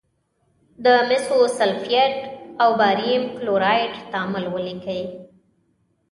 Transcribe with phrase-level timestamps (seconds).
[0.85, 2.15] د مسو سلفیټ
[2.61, 5.01] او باریم کلورایډ تعامل ولیکئ.